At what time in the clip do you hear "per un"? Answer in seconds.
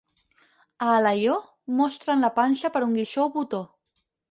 2.79-2.99